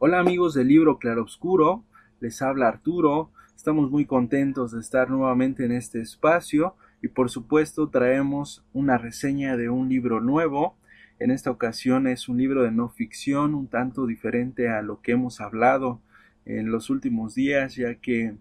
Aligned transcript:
Hola 0.00 0.20
amigos 0.20 0.54
del 0.54 0.68
libro 0.68 1.00
Claroscuro, 1.00 1.84
les 2.20 2.40
habla 2.40 2.68
Arturo, 2.68 3.32
estamos 3.56 3.90
muy 3.90 4.06
contentos 4.06 4.70
de 4.70 4.78
estar 4.78 5.10
nuevamente 5.10 5.64
en 5.64 5.72
este 5.72 6.00
espacio 6.00 6.76
y 7.02 7.08
por 7.08 7.30
supuesto 7.30 7.88
traemos 7.88 8.64
una 8.72 8.96
reseña 8.96 9.56
de 9.56 9.70
un 9.70 9.88
libro 9.88 10.20
nuevo. 10.20 10.76
En 11.18 11.32
esta 11.32 11.50
ocasión 11.50 12.06
es 12.06 12.28
un 12.28 12.38
libro 12.38 12.62
de 12.62 12.70
no 12.70 12.90
ficción, 12.90 13.56
un 13.56 13.66
tanto 13.66 14.06
diferente 14.06 14.68
a 14.68 14.82
lo 14.82 15.02
que 15.02 15.10
hemos 15.10 15.40
hablado 15.40 16.00
en 16.44 16.70
los 16.70 16.90
últimos 16.90 17.34
días, 17.34 17.74
ya 17.74 17.96
que 17.96 18.36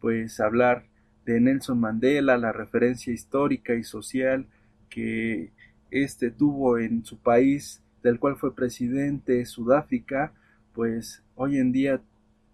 pues 0.00 0.38
hablar 0.38 0.84
de 1.24 1.40
Nelson 1.40 1.80
Mandela, 1.80 2.36
la 2.36 2.52
referencia 2.52 3.10
histórica 3.10 3.74
y 3.74 3.84
social 3.84 4.48
que 4.90 5.50
éste 5.90 6.30
tuvo 6.30 6.76
en 6.76 7.06
su 7.06 7.16
país, 7.16 7.82
del 8.02 8.18
cual 8.18 8.36
fue 8.36 8.54
presidente, 8.54 9.46
Sudáfrica, 9.46 10.34
pues 10.74 11.22
hoy 11.34 11.58
en 11.58 11.72
día 11.72 12.00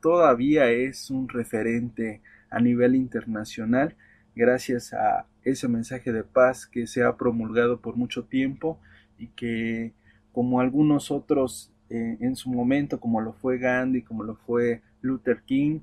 todavía 0.00 0.70
es 0.70 1.10
un 1.10 1.28
referente 1.28 2.22
a 2.50 2.60
nivel 2.60 2.94
internacional 2.94 3.96
gracias 4.34 4.92
a 4.92 5.26
ese 5.42 5.68
mensaje 5.68 6.12
de 6.12 6.24
paz 6.24 6.66
que 6.66 6.86
se 6.86 7.02
ha 7.02 7.16
promulgado 7.16 7.80
por 7.80 7.96
mucho 7.96 8.24
tiempo 8.24 8.78
y 9.18 9.28
que 9.28 9.92
como 10.32 10.60
algunos 10.60 11.10
otros 11.10 11.72
eh, 11.88 12.18
en 12.20 12.36
su 12.36 12.50
momento 12.50 13.00
como 13.00 13.20
lo 13.20 13.32
fue 13.32 13.58
Gandhi 13.58 14.02
como 14.02 14.24
lo 14.24 14.36
fue 14.36 14.82
Luther 15.00 15.42
King 15.42 15.80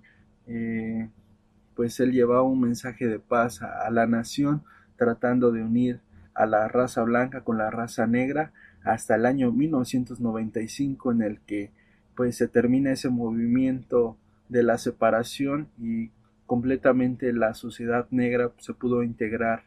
eh, 0.47 1.09
pues 1.75 1.99
él 1.99 2.11
llevaba 2.11 2.43
un 2.43 2.61
mensaje 2.61 3.07
de 3.07 3.19
paz 3.19 3.61
a 3.61 3.89
la 3.89 4.05
nación 4.05 4.63
tratando 4.97 5.51
de 5.51 5.63
unir 5.63 5.99
a 6.33 6.45
la 6.45 6.67
raza 6.67 7.03
blanca 7.03 7.43
con 7.43 7.57
la 7.57 7.69
raza 7.69 8.07
negra 8.07 8.51
hasta 8.83 9.15
el 9.15 9.25
año 9.25 9.51
1995 9.51 11.11
en 11.11 11.21
el 11.21 11.39
que 11.41 11.71
pues 12.15 12.37
se 12.37 12.47
termina 12.47 12.91
ese 12.91 13.09
movimiento 13.09 14.17
de 14.49 14.63
la 14.63 14.77
separación 14.77 15.67
y 15.79 16.11
completamente 16.45 17.33
la 17.33 17.53
sociedad 17.53 18.07
negra 18.11 18.51
se 18.57 18.73
pudo 18.73 19.03
integrar 19.03 19.63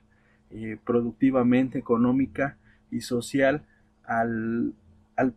eh, 0.50 0.78
productivamente, 0.84 1.78
económica 1.78 2.56
y 2.91 3.00
social 3.00 3.62
al, 4.05 4.74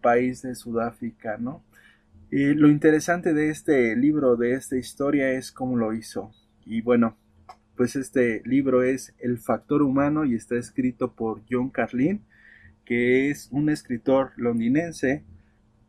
país 0.02 0.42
de 0.42 0.56
Sudáfrica, 0.56 1.38
¿no? 1.38 1.64
lo 2.32 2.70
interesante 2.70 3.34
de 3.34 3.50
este 3.50 3.96
libro, 3.96 4.36
de 4.36 4.54
esta 4.54 4.78
historia, 4.78 5.32
es 5.32 5.52
cómo 5.52 5.78
lo 5.78 5.94
hizo. 5.94 6.32
Y 6.64 6.82
bueno, 6.82 7.18
pues 7.76 7.96
este 7.96 8.44
libro 8.46 8.84
es 8.84 9.16
El 9.18 9.40
factor 9.40 9.82
humano 9.82 10.26
y 10.26 10.36
está 10.36 10.56
escrito 10.56 11.14
por 11.14 11.42
John 11.50 11.70
Carlin, 11.70 12.22
que 12.86 13.32
es 13.32 13.48
un 13.52 13.70
escritor 13.70 14.34
londinense 14.36 15.24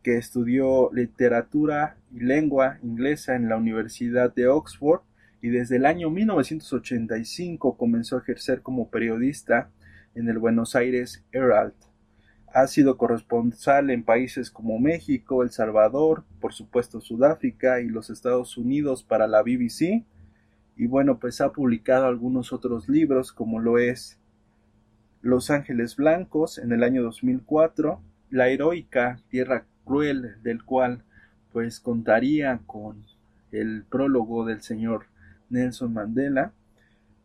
que 0.03 0.17
estudió 0.17 0.91
literatura 0.93 1.97
y 2.11 2.21
lengua 2.21 2.77
inglesa 2.81 3.35
en 3.35 3.49
la 3.49 3.57
Universidad 3.57 4.33
de 4.33 4.47
Oxford 4.47 5.01
y 5.41 5.49
desde 5.49 5.77
el 5.77 5.85
año 5.85 6.09
1985 6.09 7.77
comenzó 7.77 8.15
a 8.15 8.19
ejercer 8.19 8.61
como 8.61 8.89
periodista 8.89 9.69
en 10.15 10.29
el 10.29 10.37
Buenos 10.37 10.75
Aires 10.75 11.23
Herald. 11.31 11.73
Ha 12.53 12.67
sido 12.67 12.97
corresponsal 12.97 13.89
en 13.89 14.03
países 14.03 14.51
como 14.51 14.77
México, 14.77 15.41
El 15.41 15.51
Salvador, 15.51 16.25
por 16.39 16.53
supuesto 16.53 16.99
Sudáfrica 16.99 17.79
y 17.79 17.87
los 17.87 18.09
Estados 18.09 18.57
Unidos 18.57 19.03
para 19.03 19.27
la 19.27 19.41
BBC. 19.41 20.05
Y 20.75 20.87
bueno, 20.87 21.17
pues 21.17 21.41
ha 21.41 21.53
publicado 21.53 22.07
algunos 22.07 22.51
otros 22.51 22.89
libros 22.89 23.31
como 23.31 23.59
lo 23.59 23.77
es 23.77 24.19
Los 25.21 25.49
Ángeles 25.49 25.95
Blancos 25.95 26.57
en 26.57 26.71
el 26.73 26.83
año 26.83 27.03
2004, 27.03 28.01
La 28.29 28.49
Heroica 28.49 29.21
Tierra 29.29 29.65
cruel 29.91 30.35
del 30.41 30.63
cual 30.63 31.03
pues 31.51 31.81
contaría 31.81 32.61
con 32.65 33.03
el 33.51 33.83
prólogo 33.83 34.45
del 34.45 34.61
señor 34.61 35.07
Nelson 35.49 35.93
Mandela. 35.93 36.53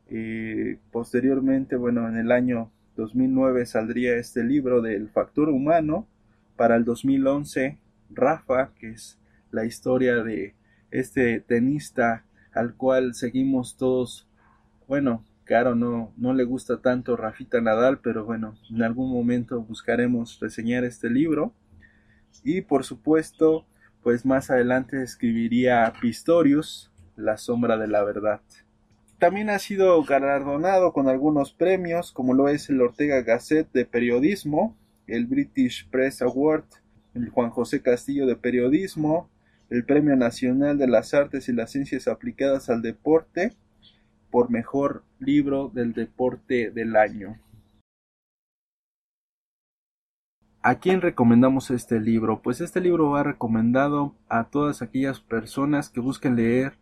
Eh, 0.09 0.79
posteriormente, 0.91 1.77
bueno, 1.77 2.09
en 2.09 2.17
el 2.17 2.33
año 2.33 2.73
2009 2.97 3.67
saldría 3.67 4.17
este 4.17 4.43
libro 4.43 4.83
del 4.83 5.09
factor 5.11 5.49
humano. 5.49 6.09
Para 6.57 6.75
el 6.75 6.85
2011, 6.85 7.79
Rafa, 8.11 8.73
que 8.81 8.91
es 8.91 9.17
la 9.53 9.65
historia 9.65 10.25
de 10.25 10.55
este 10.91 11.39
tenista 11.39 12.25
al 12.53 12.75
cual 12.75 13.15
seguimos 13.15 13.77
todos, 13.77 14.27
bueno, 14.89 15.23
claro, 15.45 15.77
no, 15.77 16.13
no 16.17 16.35
le 16.35 16.43
gusta 16.43 16.79
tanto 16.79 17.17
Rafita 17.17 17.61
Nadal, 17.61 18.01
pero 18.01 18.25
bueno, 18.25 18.57
en 18.71 18.83
algún 18.83 19.13
momento 19.13 19.63
buscaremos 19.63 20.41
reseñar 20.41 20.83
este 20.83 21.11
libro 21.11 21.53
y 22.45 22.61
por 22.61 22.85
supuesto 22.85 23.67
pues 24.03 24.25
más 24.25 24.51
adelante 24.51 25.03
escribiría 25.03 25.93
Pistorius, 26.01 26.93
La 27.17 27.37
sombra 27.39 27.77
de 27.77 27.89
la 27.89 28.05
verdad. 28.05 28.41
También 29.19 29.51
ha 29.51 29.59
sido 29.59 30.03
galardonado 30.05 30.93
con 30.93 31.09
algunos 31.09 31.53
premios 31.53 32.13
como 32.13 32.35
lo 32.35 32.49
es 32.49 32.69
el 32.69 32.81
Ortega 32.83 33.23
Gasset 33.23 33.71
de 33.73 33.85
periodismo, 33.85 34.77
el 35.07 35.27
British 35.27 35.89
Press 35.89 36.23
Award, 36.23 36.67
el 37.15 37.31
Juan 37.31 37.51
José 37.51 37.81
Castillo 37.83 38.27
de 38.27 38.37
periodismo, 38.37 39.31
el 39.71 39.85
Premio 39.85 40.15
Nacional 40.17 40.79
de 40.79 40.87
las 40.87 41.15
Artes 41.15 41.49
y 41.49 41.53
las 41.53 41.73
Ciencias 41.73 42.07
Aplicadas 42.07 42.71
al 42.71 42.83
Deporte 42.83 43.55
por 44.31 44.51
mejor 44.51 45.03
libro 45.19 45.71
del 45.73 45.93
deporte 45.95 46.71
del 46.71 46.95
año. 46.97 47.41
¿A 50.69 50.81
quién 50.81 51.01
recomendamos 51.01 51.71
este 51.71 52.01
libro? 52.01 52.43
Pues 52.43 52.61
este 52.61 52.81
libro 52.81 53.11
va 53.11 53.23
recomendado 53.23 54.17
a 54.29 54.49
todas 54.51 54.83
aquellas 54.83 55.21
personas 55.21 55.91
que 55.91 56.01
busquen 56.01 56.35
leer 56.35 56.73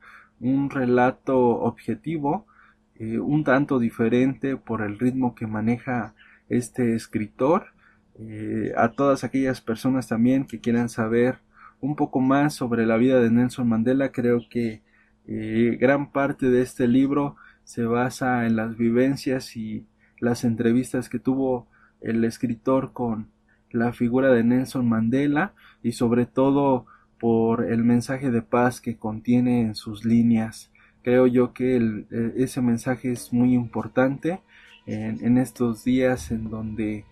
un 0.41 0.71
relato 0.71 1.39
objetivo, 1.39 2.47
eh, 2.95 3.19
un 3.19 3.45
tanto 3.45 3.79
diferente 3.79 4.57
por 4.57 4.81
el 4.81 4.99
ritmo 4.99 5.35
que 5.35 5.47
maneja 5.47 6.15
este 6.49 6.95
escritor, 6.95 7.75
eh, 8.19 8.73
a 8.75 8.93
todas 8.93 9.23
aquellas 9.23 9.61
personas 9.61 10.09
también 10.09 10.47
que 10.47 10.61
quieran 10.61 10.89
saber 10.89 11.41
un 11.83 11.95
poco 11.95 12.21
más 12.21 12.55
sobre 12.55 12.87
la 12.87 12.97
vida 12.97 13.21
de 13.21 13.31
Nelson 13.31 13.69
Mandela, 13.69 14.13
creo 14.13 14.49
que 14.49 14.81
eh, 15.27 15.77
gran 15.79 16.11
parte 16.11 16.49
de 16.49 16.63
este 16.63 16.89
libro 16.89 17.37
se 17.65 17.85
basa 17.85 18.47
en 18.47 18.57
las 18.57 18.79
vivencias 18.79 19.59
y 19.59 19.87
las 20.21 20.45
entrevistas 20.45 21.11
que 21.11 21.19
tuvo 21.19 21.69
el 22.01 22.25
escritor 22.25 22.95
con 22.95 23.34
la 23.75 23.93
figura 23.93 24.33
de 24.33 24.45
Nelson 24.45 24.89
Mandela 24.89 25.53
y 25.83 25.93
sobre 25.93 26.27
todo 26.27 26.87
por 27.19 27.65
el 27.65 27.85
mensaje 27.85 28.31
de 28.31 28.43
paz 28.43 28.81
que 28.81 28.97
contiene 28.97 29.61
en 29.63 29.75
sus 29.75 30.05
líneas. 30.05 30.71
Creo 31.03 31.27
yo 31.27 31.53
que 31.53 31.77
e, 31.77 32.33
ese 32.37 32.63
mensaje 32.63 33.13
es 33.13 33.33
muy 33.33 33.53
importante 33.53 34.41
en, 34.87 35.39
estos 35.39 35.85
días 35.85 36.31
en 36.31 36.51
donde 36.51 37.05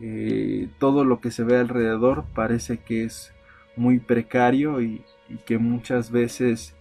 eh, 0.00 0.68
todo 0.78 1.04
lo 1.04 1.20
que 1.20 1.30
se 1.30 1.42
ve 1.44 1.56
alrededor 1.56 2.24
parece 2.34 2.78
que 2.78 3.04
es 3.04 3.32
muy 3.76 3.98
precario 3.98 4.80
y, 4.80 5.02
que 5.44 5.58
muchas 5.58 6.10
veces 6.10 6.74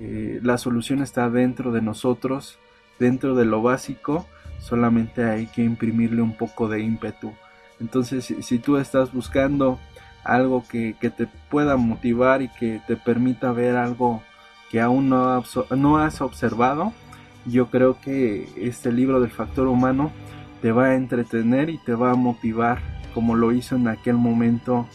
eh, 0.00 0.40
la 0.42 0.58
solución 0.58 1.02
está 1.02 1.30
dentro 1.30 1.70
de 1.70 1.82
nosotros, 1.82 2.58
dentro 2.98 3.36
de 3.36 3.44
lo 3.44 3.62
básico, 3.62 4.26
solamente 4.58 5.22
hay 5.22 5.46
que 5.46 5.62
imprimirle 5.62 6.20
un 6.20 6.36
poco 6.36 6.68
de 6.68 6.80
ímpetu. 6.80 7.32
Entonces, 7.82 8.34
si, 8.40 8.58
tú 8.58 8.78
estás 8.78 9.12
buscando 9.12 9.78
algo 10.24 10.64
que, 10.66 10.94
te 10.98 11.26
pueda 11.50 11.76
motivar 11.76 12.40
y 12.40 12.48
que 12.48 12.80
te 12.86 12.96
permita 12.96 13.52
ver 13.52 13.76
algo 13.76 14.22
que 14.70 14.80
aún 14.80 15.10
no, 15.10 15.44
no 15.76 15.98
has 15.98 16.22
observado, 16.22 16.94
yo 17.44 17.66
creo 17.68 18.00
que 18.00 18.48
este 18.56 18.90
libro 18.90 19.20
del 19.20 19.30
factor 19.30 19.68
humano 19.68 20.10
te 20.62 20.72
va 20.72 20.86
a 20.86 20.94
entretener 20.94 21.68
y 21.68 21.78
te 21.78 21.94
va 21.94 22.12
a 22.12 22.14
motivar 22.14 22.78
como 23.12 23.34
lo 23.34 23.52
hizo 23.52 23.76
en 23.76 23.88
aquel 23.88 24.14
momento 24.14 24.86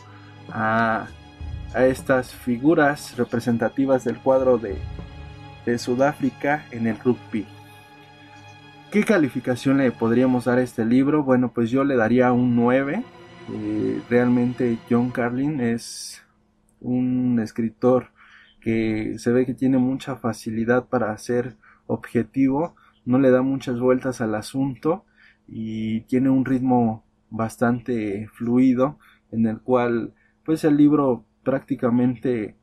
a 0.50 1.08
a 1.74 1.86
estas 1.86 2.34
figuras 2.34 3.16
representativas 3.18 4.04
del 4.04 4.18
cuadro 4.18 4.58
de, 4.58 4.78
de 5.66 5.78
Sudáfrica 5.78 6.66
en 6.72 6.88
el 6.88 6.98
rugby. 7.00 7.46
¿Qué 8.92 9.04
calificación 9.04 9.80
le 9.80 9.92
podríamos 9.92 10.46
dar 10.46 10.60
a 10.60 10.62
este 10.62 10.86
libro? 10.86 11.22
Bueno, 11.24 11.52
pues 11.54 11.70
yo 11.70 11.84
le 11.84 11.98
daría 11.98 12.32
un 12.32 12.56
9. 12.56 13.04
Eh, 13.54 14.02
realmente 14.10 14.78
John 14.90 15.12
Carlin 15.12 15.60
es 15.60 16.24
un 16.80 17.40
escritor 17.42 18.12
que 18.62 19.20
se 19.20 19.32
ve 19.32 19.46
que 19.46 19.54
tiene 19.54 19.78
mucha 19.78 20.16
facilidad 20.16 20.88
para 20.88 21.18
ser 21.18 21.58
objetivo, 21.86 22.76
no 23.06 23.20
le 23.20 23.30
da 23.30 23.42
muchas 23.42 23.80
vueltas 23.80 24.22
al 24.22 24.36
asunto 24.36 25.06
y 25.48 26.02
tiene 26.02 26.30
un 26.30 26.46
ritmo 26.46 27.04
bastante 27.30 28.28
fluido 28.34 29.00
en 29.32 29.48
el 29.48 29.60
cual 29.60 30.14
pues 30.46 30.64
el 30.64 30.78
libro 30.78 31.26
prácticamente 31.44 32.56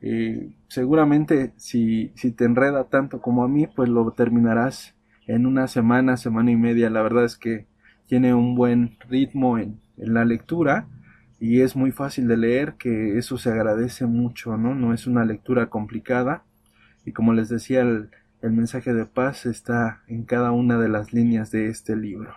eh, 0.00 0.54
seguramente 0.68 1.52
si, 1.56 2.12
si 2.14 2.32
te 2.32 2.44
enreda 2.44 2.84
tanto 2.84 3.20
como 3.20 3.42
a 3.44 3.48
mí 3.48 3.66
pues 3.66 3.88
lo 3.88 4.10
terminarás 4.12 4.94
en 5.28 5.46
una 5.46 5.68
semana, 5.68 6.16
semana 6.16 6.50
y 6.50 6.56
media. 6.56 6.90
La 6.90 7.02
verdad 7.02 7.24
es 7.24 7.36
que 7.36 7.66
tiene 8.06 8.34
un 8.34 8.56
buen 8.56 8.96
ritmo 9.08 9.58
en, 9.58 9.80
la 9.96 10.24
lectura 10.24 10.86
y 11.40 11.60
es 11.60 11.74
muy 11.74 11.90
fácil 11.90 12.28
de 12.28 12.36
leer 12.36 12.74
que 12.74 13.18
eso 13.18 13.36
se 13.36 13.50
agradece 13.50 14.06
mucho, 14.06 14.56
¿no? 14.56 14.76
No 14.76 14.94
es 14.94 15.08
una 15.08 15.24
lectura 15.24 15.70
complicada 15.70 16.44
y 17.04 17.10
como 17.10 17.32
les 17.32 17.48
decía 17.48 17.80
el, 17.80 18.10
el 18.40 18.52
mensaje 18.52 18.94
de 18.94 19.06
paz 19.06 19.44
está 19.44 20.02
en 20.06 20.22
cada 20.22 20.52
una 20.52 20.78
de 20.78 20.88
las 20.88 21.12
líneas 21.12 21.50
de 21.50 21.68
este 21.68 21.96
libro. 21.96 22.32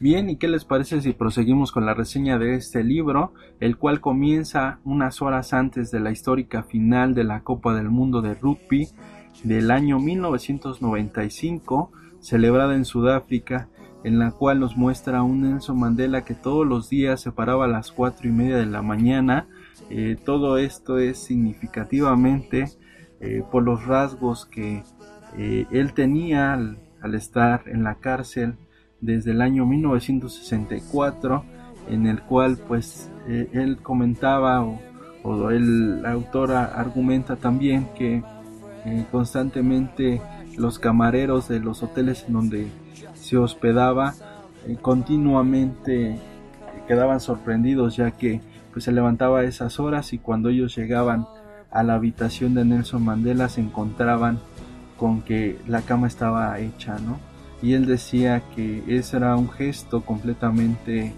Bien, 0.00 0.30
¿y 0.30 0.36
qué 0.36 0.48
les 0.48 0.64
parece 0.64 1.02
si 1.02 1.12
proseguimos 1.12 1.72
con 1.72 1.84
la 1.84 1.92
reseña 1.92 2.38
de 2.38 2.54
este 2.54 2.82
libro, 2.82 3.34
el 3.60 3.76
cual 3.76 4.00
comienza 4.00 4.80
unas 4.82 5.20
horas 5.20 5.52
antes 5.52 5.90
de 5.90 6.00
la 6.00 6.10
histórica 6.10 6.62
final 6.62 7.14
de 7.14 7.22
la 7.22 7.42
Copa 7.42 7.74
del 7.74 7.90
Mundo 7.90 8.22
de 8.22 8.34
Rugby 8.34 8.88
del 9.44 9.70
año 9.70 9.98
1995, 9.98 11.92
celebrada 12.18 12.76
en 12.76 12.86
Sudáfrica, 12.86 13.68
en 14.02 14.18
la 14.18 14.30
cual 14.30 14.60
nos 14.60 14.74
muestra 14.74 15.22
un 15.22 15.42
Nelson 15.42 15.78
Mandela 15.78 16.24
que 16.24 16.32
todos 16.32 16.66
los 16.66 16.88
días 16.88 17.20
se 17.20 17.30
paraba 17.30 17.66
a 17.66 17.68
las 17.68 17.92
cuatro 17.92 18.26
y 18.26 18.32
media 18.32 18.56
de 18.56 18.64
la 18.64 18.80
mañana. 18.80 19.48
Eh, 19.90 20.16
todo 20.24 20.56
esto 20.56 20.96
es 20.96 21.18
significativamente 21.18 22.70
eh, 23.20 23.42
por 23.52 23.64
los 23.64 23.84
rasgos 23.84 24.46
que 24.46 24.82
eh, 25.36 25.66
él 25.70 25.92
tenía 25.92 26.54
al 26.54 27.14
estar 27.14 27.64
en 27.66 27.84
la 27.84 27.96
cárcel 27.96 28.56
desde 29.00 29.32
el 29.32 29.40
año 29.40 29.66
1964 29.66 31.44
en 31.88 32.06
el 32.06 32.22
cual 32.22 32.56
pues 32.56 33.10
eh, 33.28 33.48
él 33.52 33.78
comentaba 33.82 34.64
o, 35.22 35.50
el 35.50 36.04
autor 36.06 36.52
argumenta 36.52 37.36
también 37.36 37.88
que 37.96 38.22
eh, 38.86 39.06
constantemente 39.10 40.22
los 40.56 40.78
camareros 40.78 41.48
de 41.48 41.60
los 41.60 41.82
hoteles 41.82 42.24
en 42.26 42.32
donde 42.34 42.68
se 43.14 43.36
hospedaba 43.36 44.14
eh, 44.66 44.76
continuamente 44.80 46.18
quedaban 46.86 47.20
sorprendidos 47.20 47.96
ya 47.96 48.12
que 48.12 48.40
pues 48.72 48.84
se 48.84 48.92
levantaba 48.92 49.40
a 49.40 49.44
esas 49.44 49.78
horas 49.78 50.12
y 50.12 50.18
cuando 50.18 50.48
ellos 50.48 50.74
llegaban 50.76 51.26
a 51.70 51.82
la 51.82 51.94
habitación 51.94 52.54
de 52.54 52.64
Nelson 52.64 53.04
Mandela 53.04 53.48
se 53.48 53.60
encontraban 53.60 54.38
con 54.96 55.22
que 55.22 55.58
la 55.66 55.82
cama 55.82 56.06
estaba 56.06 56.58
hecha, 56.58 56.98
¿no? 56.98 57.29
Y 57.62 57.74
él 57.74 57.86
decía 57.86 58.42
que 58.54 58.82
ese 58.88 59.18
era 59.18 59.36
un 59.36 59.50
gesto 59.50 60.02
completamente 60.02 61.12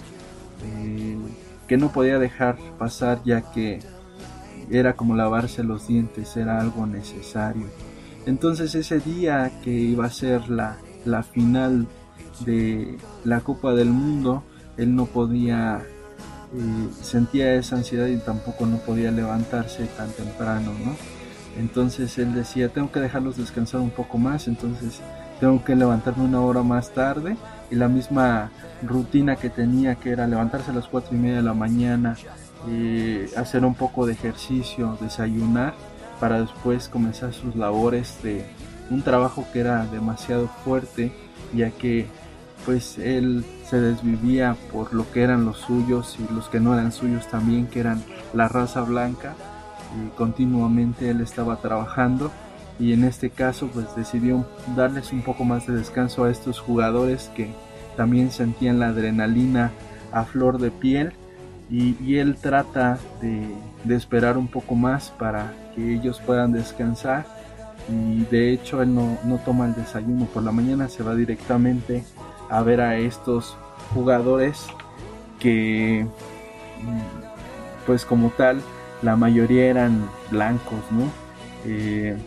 eh, 0.65 1.17
que 1.69 1.77
no 1.77 1.93
podía 1.93 2.19
dejar 2.19 2.57
pasar 2.79 3.21
ya 3.25 3.53
que 3.53 3.81
era 4.71 4.95
como 4.95 5.15
lavarse 5.17 5.63
los 5.63 5.89
dientes, 5.89 6.37
era 6.37 6.61
algo 6.61 6.87
necesario. 6.87 7.67
Entonces 8.27 8.75
ese 8.75 9.01
día 9.01 9.51
que 9.63 9.71
iba 9.71 10.07
a 10.07 10.11
ser 10.11 10.49
la, 10.49 10.79
la 11.05 11.23
final 11.23 11.87
de 12.45 12.97
la 13.25 13.41
Copa 13.41 13.75
del 13.75 13.91
Mundo, 13.91 14.43
él 14.77 14.95
no 14.95 15.07
podía, 15.07 15.83
eh, 16.55 16.89
sentía 17.01 17.55
esa 17.55 17.77
ansiedad 17.77 18.07
y 18.07 18.17
tampoco 18.19 18.67
no 18.67 18.79
podía 18.79 19.11
levantarse 19.11 19.87
tan 19.97 20.11
temprano, 20.11 20.73
¿no? 20.85 20.97
Entonces 21.59 22.17
él 22.19 22.35
decía, 22.35 22.69
tengo 22.71 22.91
que 22.91 23.01
dejarlos 23.01 23.37
descansar 23.37 23.81
un 23.81 23.91
poco 23.91 24.17
más, 24.19 24.49
entonces 24.49 25.01
tengo 25.43 25.65
que 25.65 25.75
levantarme 25.75 26.23
una 26.23 26.41
hora 26.41 26.63
más 26.63 26.91
tarde 26.91 27.37
y 27.69 27.75
la 27.75 27.89
misma 27.89 28.53
rutina 28.81 29.35
que 29.35 29.51
tenía 29.51 29.97
que 29.97 30.11
era 30.11 30.29
levantarse 30.29 30.71
a 30.71 30.75
las 30.75 30.87
cuatro 30.87 31.17
y 31.17 31.19
media 31.19 31.39
de 31.39 31.43
la 31.43 31.53
mañana, 31.53 32.17
y 32.71 33.25
hacer 33.35 33.65
un 33.65 33.75
poco 33.75 34.07
de 34.07 34.13
ejercicio, 34.13 34.97
desayunar 35.01 35.75
para 36.21 36.41
después 36.41 36.89
comenzar 36.89 37.33
sus 37.33 37.57
labores 37.57 38.23
de 38.23 38.45
un 38.89 39.03
trabajo 39.03 39.45
que 39.53 39.59
era 39.59 39.85
demasiado 39.87 40.47
fuerte 40.65 41.13
ya 41.53 41.73
que 41.73 42.07
pues 42.65 42.97
él 42.99 43.45
se 43.69 43.81
desvivía 43.81 44.57
por 44.71 44.95
lo 44.95 45.11
que 45.11 45.25
eran 45.25 45.45
los 45.45 45.57
suyos 45.57 46.19
y 46.21 46.33
los 46.33 46.49
que 46.51 46.61
no 46.61 46.73
eran 46.73 46.93
suyos 46.93 47.27
también 47.27 47.67
que 47.67 47.81
eran 47.81 48.01
la 48.33 48.47
raza 48.47 48.83
blanca 48.83 49.35
y 49.99 50.17
continuamente 50.17 51.11
él 51.11 51.21
estaba 51.21 51.57
trabajando 51.57 52.31
y 52.83 52.93
en 52.93 53.05
este 53.05 53.31
caso 53.31 53.69
pues 53.73 53.95
decidió 53.95 54.45
darles 54.75 55.13
un 55.13 55.23
poco 55.23 55.45
más 55.45 55.69
de 55.69 55.75
descanso 55.75 56.25
a 56.25 56.31
estos 56.33 56.59
jugadores 56.59 57.31
que 57.37 57.49
también 57.97 58.33
sentían 58.33 58.81
la 58.81 58.89
adrenalina 58.89 59.71
a 60.11 60.25
flor 60.25 60.59
de 60.59 60.73
piel 60.73 61.13
y, 61.71 62.17
él 62.17 62.37
trata 62.37 62.99
de, 63.23 63.47
esperar 63.95 64.37
un 64.37 64.49
poco 64.49 64.75
más 64.75 65.11
para 65.11 65.55
que 65.75 65.95
ellos 65.95 66.21
puedan 66.27 66.53
descansar 66.53 67.25
y 67.89 68.25
de 68.25 68.53
hecho 68.53 68.83
él 68.83 68.93
no, 68.93 69.17
no 69.25 69.39
toma 69.39 69.67
el 69.67 69.75
desayuno 69.75 70.27
por 70.27 70.43
la 70.43 70.51
mañana, 70.51 70.89
se 70.89 71.05
va 71.05 71.15
directamente 71.15 72.05
a 72.51 72.63
ver 72.63 72.81
a 72.81 72.97
estos 72.99 73.57
jugadores 73.95 74.67
que 75.39 76.05
pues 77.87 78.05
como 78.05 78.31
tal 78.31 78.61
la 79.03 79.15
mayoría 79.15 79.67
eran 79.67 80.11
blancos, 80.31 80.83
¿no? 80.91 81.11
Eh, 81.65 82.19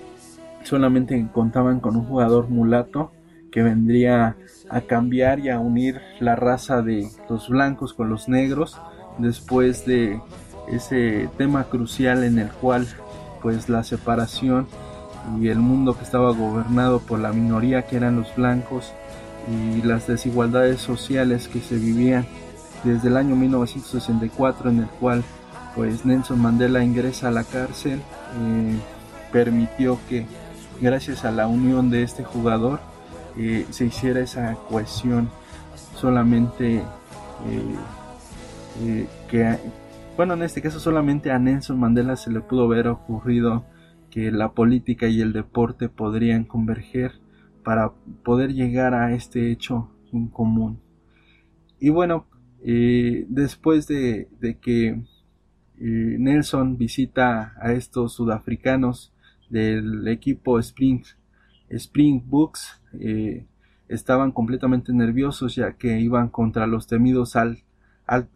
solamente 0.65 1.27
contaban 1.33 1.79
con 1.79 1.95
un 1.95 2.05
jugador 2.05 2.49
mulato 2.49 3.11
que 3.51 3.63
vendría 3.63 4.35
a 4.69 4.81
cambiar 4.81 5.39
y 5.39 5.49
a 5.49 5.59
unir 5.59 6.01
la 6.19 6.35
raza 6.35 6.81
de 6.81 7.07
los 7.29 7.47
blancos 7.47 7.93
con 7.93 8.09
los 8.09 8.27
negros 8.27 8.77
después 9.17 9.85
de 9.85 10.19
ese 10.67 11.29
tema 11.37 11.65
crucial 11.65 12.23
en 12.23 12.39
el 12.39 12.49
cual 12.49 12.87
pues 13.41 13.69
la 13.69 13.83
separación 13.83 14.67
y 15.39 15.47
el 15.47 15.59
mundo 15.59 15.95
que 15.97 16.03
estaba 16.03 16.31
gobernado 16.31 16.99
por 16.99 17.19
la 17.19 17.31
minoría 17.31 17.83
que 17.83 17.97
eran 17.97 18.17
los 18.17 18.35
blancos 18.35 18.91
y 19.47 19.81
las 19.83 20.07
desigualdades 20.07 20.81
sociales 20.81 21.47
que 21.47 21.61
se 21.61 21.75
vivían 21.77 22.25
desde 22.83 23.07
el 23.07 23.17
año 23.17 23.35
1964 23.35 24.69
en 24.69 24.79
el 24.79 24.87
cual 24.87 25.23
pues 25.75 26.05
Nelson 26.05 26.41
Mandela 26.41 26.83
ingresa 26.83 27.27
a 27.27 27.31
la 27.31 27.43
cárcel 27.43 27.99
eh, 27.99 28.79
permitió 29.31 29.99
que 30.09 30.25
gracias 30.81 31.25
a 31.25 31.31
la 31.31 31.47
unión 31.47 31.89
de 31.89 32.03
este 32.03 32.23
jugador 32.23 32.79
eh, 33.37 33.65
se 33.69 33.85
hiciera 33.85 34.21
esa 34.21 34.55
cohesión. 34.69 35.29
Solamente 35.95 36.77
eh, 36.77 36.83
eh, 38.81 39.07
que 39.29 39.57
bueno 40.15 40.33
en 40.33 40.43
este 40.43 40.61
caso 40.61 40.79
solamente 40.79 41.31
a 41.31 41.39
Nelson 41.39 41.79
Mandela 41.79 42.15
se 42.15 42.31
le 42.31 42.41
pudo 42.41 42.67
ver 42.67 42.87
ocurrido 42.87 43.65
que 44.09 44.31
la 44.31 44.51
política 44.51 45.07
y 45.07 45.21
el 45.21 45.33
deporte 45.33 45.89
podrían 45.89 46.45
converger 46.45 47.13
para 47.63 47.91
poder 48.23 48.53
llegar 48.53 48.93
a 48.93 49.13
este 49.13 49.51
hecho 49.51 49.89
en 50.13 50.27
común. 50.27 50.79
Y 51.79 51.89
bueno 51.89 52.27
después 52.63 53.85
de, 53.87 54.27
de 54.39 54.57
que 54.57 54.99
Nelson 55.77 56.77
visita 56.77 57.53
a 57.61 57.73
estos 57.73 58.13
sudafricanos 58.13 59.13
del 59.49 60.07
equipo 60.07 60.59
Spring, 60.59 61.03
Spring 61.69 62.21
Books 62.25 62.81
eh, 62.99 63.45
estaban 63.87 64.31
completamente 64.31 64.93
nerviosos 64.93 65.55
ya 65.55 65.73
que 65.73 65.99
iban 65.99 66.29
contra 66.29 66.67
los 66.67 66.87
temidos 66.87 67.35
Alt, 67.35 67.59
Alt 68.07 68.29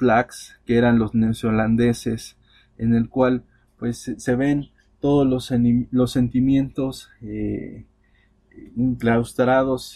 que 0.65 0.77
eran 0.77 0.99
los 0.99 1.15
neozelandeses 1.15 2.37
en 2.77 2.93
el 2.93 3.09
cual 3.09 3.43
pues 3.77 4.13
se 4.17 4.35
ven 4.35 4.69
todos 4.99 5.27
los, 5.27 5.53
los 5.91 6.11
sentimientos 6.11 7.09
eh, 7.21 7.85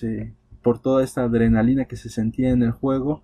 eh, 0.03 0.33
por 0.61 0.81
toda 0.81 1.03
esta 1.03 1.23
adrenalina 1.23 1.85
que 1.85 1.97
se 1.97 2.09
sentía 2.09 2.51
en 2.51 2.63
el 2.63 2.71
juego. 2.71 3.23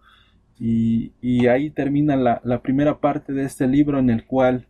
Y, 0.62 1.14
ahí 1.48 1.70
termina 1.70 2.18
la, 2.18 2.42
la, 2.44 2.62
primera 2.62 3.00
parte 3.00 3.32
de 3.32 3.46
este 3.46 3.66
libro 3.66 3.98
en 3.98 4.10
el 4.10 4.26
cual 4.26 4.68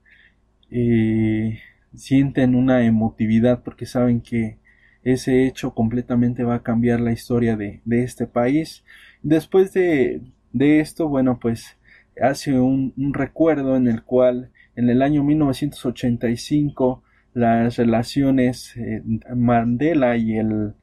sienten 1.94 2.56
una 2.56 2.86
emotividad 2.86 3.64
porque 3.64 3.86
saben 3.86 4.22
que 4.22 4.58
ese 5.04 5.46
hecho 5.48 5.74
completamente 5.74 6.44
va 6.44 6.56
a 6.56 6.64
cambiar 6.64 7.00
la 7.00 7.12
historia 7.12 7.56
de, 7.56 7.82
este 7.86 8.28
país. 8.28 8.84
Después 9.24 9.74
de 9.74 10.22
de 10.52 10.80
esto, 10.80 11.08
bueno, 11.08 11.40
pues 11.40 11.78
hace 12.22 12.60
un, 12.60 12.94
recuerdo 13.14 13.76
en 13.76 13.88
el 13.88 14.04
cual 14.04 14.52
en 14.76 14.90
el 14.90 15.02
año 15.02 15.24
1985 15.24 17.04
las 17.34 17.78
relaciones 17.78 18.76
eh, 18.78 19.04
Mandela 19.36 20.18
y 20.18 20.38
el, 20.38 20.74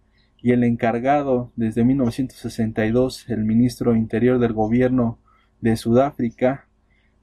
y 0.40 0.52
el 0.52 0.64
encargado 0.64 1.52
desde 1.56 1.84
1962, 1.84 3.28
el 3.28 3.44
ministro 3.44 3.96
interior 3.96 4.38
del 4.38 4.52
gobierno 4.52 5.18
de 5.60 5.76
Sudáfrica 5.76 6.66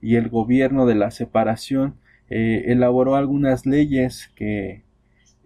y 0.01 0.15
el 0.15 0.29
gobierno 0.29 0.85
de 0.85 0.95
la 0.95 1.11
separación, 1.11 1.95
eh, 2.35 2.71
elaboró 2.71 3.15
algunas 3.15 3.67
leyes 3.67 4.31
que 4.35 4.83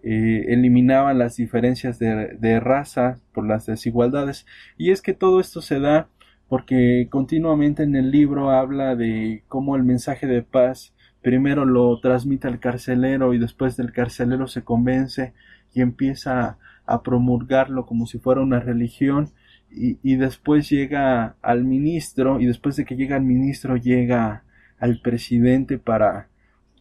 eh, 0.02 0.44
eliminaban 0.48 1.18
las 1.18 1.36
diferencias 1.36 1.98
de, 1.98 2.38
de 2.40 2.60
raza 2.60 3.18
por 3.34 3.46
las 3.46 3.66
desigualdades. 3.66 4.46
Y 4.78 4.90
es 4.90 5.02
que 5.02 5.12
todo 5.12 5.38
esto 5.38 5.60
se 5.60 5.80
da 5.80 6.08
porque 6.48 7.08
continuamente 7.10 7.82
en 7.82 7.94
el 7.94 8.10
libro 8.10 8.50
habla 8.50 8.96
de 8.96 9.44
cómo 9.48 9.76
el 9.76 9.84
mensaje 9.84 10.26
de 10.26 10.42
paz 10.42 10.94
primero 11.20 11.66
lo 11.66 12.00
transmite 12.00 12.48
al 12.48 12.58
carcelero 12.58 13.34
y 13.34 13.38
después 13.38 13.76
del 13.76 13.92
carcelero 13.92 14.46
se 14.46 14.64
convence 14.64 15.34
y 15.74 15.82
empieza 15.82 16.56
a 16.86 17.02
promulgarlo 17.02 17.84
como 17.84 18.06
si 18.06 18.18
fuera 18.18 18.40
una 18.40 18.60
religión 18.60 19.28
y, 19.70 19.98
y, 20.02 20.16
después 20.16 20.70
llega 20.70 21.36
al 21.42 21.64
ministro 21.64 22.40
y 22.40 22.46
después 22.46 22.76
de 22.76 22.86
que 22.86 22.96
llega 22.96 23.16
al 23.16 23.24
ministro 23.24 23.76
llega 23.76 24.44
al 24.78 25.02
presidente 25.02 25.76
para 25.76 26.28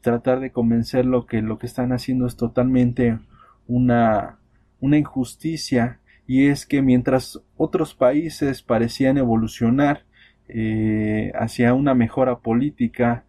tratar 0.01 0.39
de 0.39 0.51
convencerlo 0.51 1.25
que 1.25 1.41
lo 1.41 1.57
que 1.57 1.65
están 1.65 1.91
haciendo 1.91 2.25
es 2.25 2.35
totalmente 2.35 3.19
una, 3.67 4.39
una 4.79 4.97
injusticia 4.97 5.99
y 6.27 6.47
es 6.47 6.65
que 6.65 6.81
mientras 6.81 7.41
otros 7.55 7.93
países 7.93 8.61
parecían 8.61 9.17
evolucionar 9.17 10.03
eh, 10.49 11.31
hacia 11.35 11.73
una 11.73 11.93
mejora 11.93 12.39
política, 12.39 13.25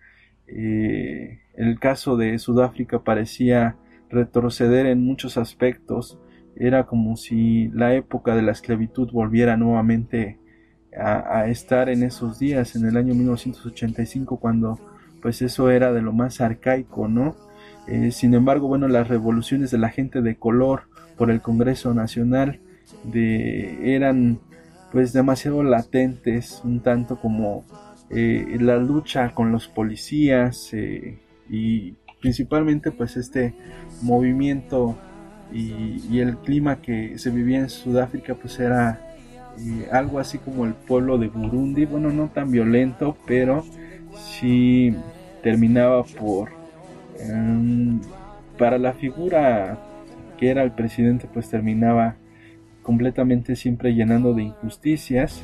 eh, 0.47 1.41
el 1.55 1.79
caso 1.79 2.17
de 2.17 2.39
Sudáfrica 2.39 3.01
parecía 3.05 3.77
retroceder 4.11 4.87
en 4.87 5.05
muchos 5.05 5.37
aspectos. 5.37 6.19
Era 6.57 6.87
como 6.87 7.17
si 7.17 7.69
la 7.69 7.95
época 7.95 8.35
de 8.35 8.43
la 8.43 8.53
esclavitud 8.53 9.11
volviera 9.13 9.57
nuevamente 9.57 10.39
a, 10.97 11.41
a, 11.41 11.49
estar 11.49 11.89
en 11.89 12.03
esos 12.03 12.39
días, 12.39 12.75
en 12.75 12.87
el 12.87 12.97
año 12.97 13.15
1985, 13.15 14.39
cuando 14.41 14.79
pues 15.21 15.43
eso 15.43 15.71
era 15.71 15.93
de 15.93 16.03
lo 16.03 16.13
más 16.13 16.41
arcaico, 16.41 17.09
¿no? 17.09 17.37
Eh, 17.87 18.11
sin 18.11 18.35
embargo, 18.35 18.69
bueno, 18.69 18.89
las 18.89 19.09
revoluciones 19.09 19.71
de 19.71 19.79
la 19.79 19.89
gente 19.89 20.21
de 20.21 20.37
color 20.37 20.83
por 21.17 21.31
el 21.31 21.41
Congreso 21.41 21.95
Nacional 21.95 22.61
eran 23.13 24.41
pues 24.93 25.13
demasiado 25.13 25.63
latentes, 25.63 26.63
un 26.65 26.81
tanto 26.81 27.21
como 27.21 27.65
eh, 28.11 28.57
la 28.61 28.79
lucha 28.79 29.35
con 29.35 29.53
los 29.53 29.69
policías 29.69 30.73
eh, 30.73 31.19
y 31.51 31.93
principalmente 32.21 32.91
pues 32.91 33.17
este 33.17 33.55
movimiento 34.03 34.97
y, 35.53 36.19
el 36.19 36.37
clima 36.39 36.81
que 36.81 37.19
se 37.19 37.31
vivía 37.31 37.59
en 37.59 37.69
Sudáfrica 37.69 38.35
pues 38.35 38.59
era 38.61 39.01
eh, 39.59 39.89
algo 39.93 40.19
así 40.19 40.39
como 40.39 40.65
el 40.65 40.75
pueblo 40.75 41.19
de 41.19 41.29
Burundi, 41.29 41.85
bueno 41.85 42.11
no 42.11 42.29
tan 42.29 42.51
violento 42.51 43.17
pero 43.27 43.65
sí 44.39 44.95
terminaba 45.43 46.05
por 46.05 46.51
em, 47.21 48.01
para 48.59 48.79
la 48.79 48.93
figura 48.93 49.79
que 50.39 50.51
era 50.51 50.63
el 50.63 50.73
presidente 50.73 51.29
pues 51.33 51.49
terminaba 51.49 52.17
completamente 52.83 53.57
siempre 53.57 53.95
llenando 53.95 54.35
de 54.35 54.45
injusticias 54.45 55.41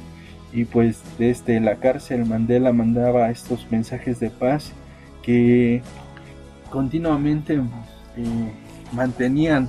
y 0.52 0.64
pues 0.64 1.02
desde 1.18 1.60
la 1.60 1.76
cárcel 1.76 2.24
Mandela 2.24 2.72
mandaba 2.72 3.30
estos 3.30 3.70
mensajes 3.70 4.20
de 4.20 4.30
paz 4.30 4.72
que 5.22 5.82
continuamente 6.70 7.54
eh, 7.54 8.52
mantenían 8.92 9.68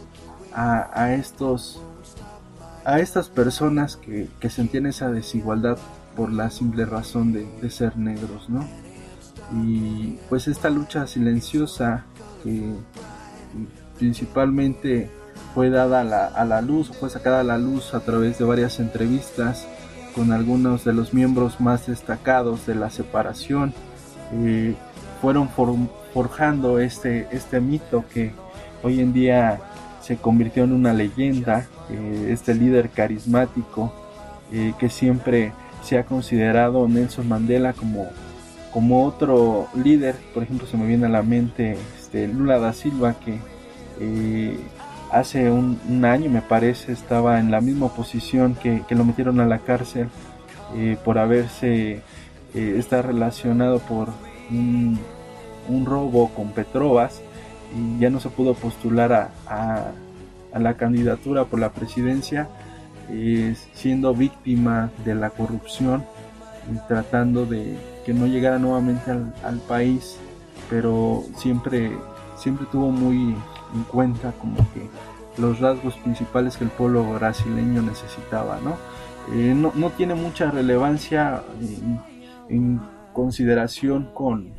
a, 0.54 1.14
estos 1.14 1.82
a 2.86 3.00
estas 3.00 3.28
personas 3.30 3.98
que, 3.98 4.30
sentían 4.50 4.86
esa 4.86 5.12
desigualdad 5.12 5.78
por 6.16 6.32
la 6.32 6.50
simple 6.50 6.86
razón 6.86 7.34
de, 7.34 7.70
ser 7.70 7.98
negros, 7.98 8.50
¿no? 8.50 8.66
Y 9.54 10.18
pues 10.30 10.48
esta 10.48 10.70
lucha 10.70 11.08
silenciosa 11.08 12.06
que 12.44 12.74
principalmente 13.98 15.10
fue 15.54 15.70
dada 15.70 16.02
a 16.02 16.46
la, 16.46 16.62
luz, 16.62 16.92
fue 17.00 17.10
sacada 17.10 17.42
a 17.42 17.44
la 17.44 17.58
luz 17.58 17.94
a 17.94 18.02
través 18.02 18.38
de 18.38 18.46
varias 18.46 18.80
entrevistas 18.80 19.68
con 20.14 20.32
algunos 20.32 20.84
de 20.84 20.94
los 20.94 21.14
miembros 21.14 21.60
más 21.60 21.88
destacados 21.88 22.66
de 22.66 22.76
la 22.76 22.90
separación. 22.90 23.74
Eh, 24.34 24.76
fueron 25.22 25.50
forjando 26.14 26.80
este, 26.80 27.28
este 27.32 27.60
mito 27.62 28.06
que 28.14 28.34
hoy 28.84 29.00
en 29.00 29.14
día 29.14 29.60
se 30.02 30.18
convirtió 30.18 30.64
en 30.64 30.74
una 30.74 30.94
leyenda, 30.94 31.68
eh, 31.90 32.28
este 32.30 32.54
líder 32.54 32.90
carismático 32.90 33.94
eh, 34.52 34.74
que 34.78 34.90
siempre 34.90 35.52
se 35.84 35.98
ha 35.98 36.06
considerado 36.06 36.88
Nelson 36.88 37.28
Mandela 37.28 37.74
como, 37.74 38.10
como 38.76 39.06
otro 39.06 39.70
líder, 39.74 40.16
por 40.34 40.44
ejemplo 40.44 40.68
se 40.68 40.76
me 40.76 40.86
viene 40.86 41.06
a 41.06 41.10
la 41.10 41.24
mente 41.24 41.78
este, 41.98 42.28
Lula 42.28 42.60
da 42.60 42.74
Silva 42.74 43.16
que 43.22 43.40
hace 45.14 45.50
un, 45.50 46.04
año 46.04 46.30
me 46.30 46.42
parece 46.42 46.92
estaba 46.92 47.40
en 47.40 47.52
la 47.52 47.62
misma 47.62 47.88
posición 47.88 48.54
que, 48.54 48.84
lo 48.90 49.06
metieron 49.06 49.40
a 49.40 49.46
la 49.46 49.60
cárcel 49.60 50.10
eh, 50.76 50.98
por 51.06 51.20
haberse 51.20 52.02
eh, 52.54 52.76
está 52.78 53.02
relacionado 53.02 53.80
por 53.80 54.10
un, 54.52 55.00
robo 55.86 56.28
con 56.36 56.50
Petrovas 56.52 57.22
y 57.78 58.00
ya 58.00 58.10
no 58.10 58.20
se 58.20 58.28
pudo 58.30 58.56
postular 58.56 59.14
a, 59.14 59.94
a, 60.52 60.60
la 60.60 60.74
candidatura 60.74 61.46
por 61.46 61.62
la 61.62 61.72
presidencia 61.72 62.50
eh, 63.10 63.56
siendo 63.74 64.14
víctima 64.14 64.92
de 65.06 65.16
la 65.16 65.30
corrupción 65.30 66.04
y 66.70 66.78
tratando 66.90 67.46
de 67.46 67.95
que 68.06 68.14
no 68.14 68.28
llegara 68.28 68.60
nuevamente 68.60 69.12
al, 69.12 69.60
país 69.68 70.18
pero 70.70 71.24
siempre 71.38 71.92
siempre 72.38 72.66
tuvo 72.72 72.92
muy 72.92 73.36
en 73.74 73.84
cuenta 73.92 74.32
como 74.34 74.58
que 74.74 74.88
los 75.38 75.60
rasgos 75.60 75.96
principales 75.98 76.58
que 76.58 76.64
el 76.64 76.70
pueblo 76.70 77.04
brasileño 77.14 77.82
necesitaba, 77.82 78.60
¿no? 78.64 78.78
Eh, 79.34 79.54
no, 79.56 79.90
tiene 79.92 80.14
mucha 80.16 80.52
relevancia 80.52 81.42
en, 82.48 82.80
consideración 83.12 84.10
con, 84.14 84.54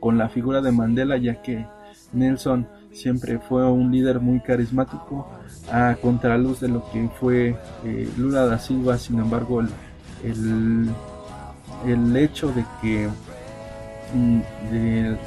con, 0.00 0.18
la 0.18 0.28
figura 0.28 0.60
de 0.60 0.72
Mandela, 0.72 1.16
ya 1.16 1.40
que 1.40 1.66
Nelson 2.12 2.66
siempre 2.92 3.38
fue 3.38 3.64
un 3.70 3.92
líder 3.92 4.20
muy 4.20 4.40
carismático 4.40 5.28
a 5.72 5.96
contraluz 6.00 6.60
de 6.60 6.68
lo 6.68 6.90
que 6.90 7.08
fue 7.20 7.56
eh, 7.84 8.08
Lula 8.16 8.46
da 8.46 8.58
Silva, 8.58 8.98
sin 8.98 9.18
embargo 9.18 9.62
el, 10.24 10.90
hecho 12.16 12.52
de 12.52 12.64
que 12.80 13.08
mm, 14.14 14.40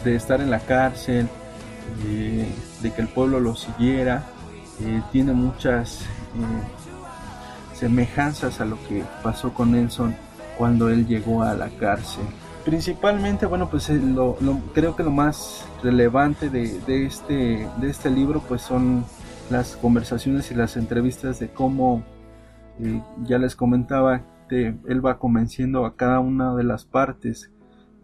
de, 0.04 0.16
estar 0.16 0.42
en 0.42 0.50
la 0.50 0.60
cárcel, 0.60 1.28
de 2.82 2.92
que 2.92 3.02
el 3.02 3.08
pueblo 3.08 3.40
lo 3.40 3.56
siguiera, 3.56 4.24
eh, 4.82 5.02
tiene 5.12 5.34
muchas 5.34 6.02
eh, 6.02 7.76
semejanzas 7.76 8.62
a 8.62 8.66
lo 8.66 8.78
que 8.88 9.04
pasó 9.22 9.54
con 9.54 9.74
Nelson 9.74 10.16
cuando 10.58 10.90
él 10.90 11.06
llegó 11.06 11.44
a 11.44 11.54
la 11.54 11.70
cárcel. 11.70 12.24
Principalmente, 12.64 13.46
bueno, 13.46 13.70
pues 13.70 13.90
eh, 13.90 14.00
creo 14.74 14.96
que 14.96 15.04
lo 15.04 15.12
más 15.12 15.66
relevante 15.84 16.50
de, 16.50 17.06
este, 17.06 17.68
de 17.78 17.90
este 17.90 18.10
libro 18.10 18.42
pues 18.48 18.62
son 18.62 19.04
las 19.50 19.76
conversaciones 19.76 20.50
y 20.52 20.56
las 20.56 20.78
entrevistas 20.78 21.40
de 21.40 21.50
cómo, 21.50 22.04
ya 23.24 23.38
les 23.38 23.56
comentaba, 23.56 24.22
él 24.52 25.06
va 25.06 25.20
convenciendo 25.20 25.86
a 25.86 25.96
cada 25.96 26.20
una 26.20 26.56
de 26.56 26.64
las 26.64 26.86
partes 26.86 27.52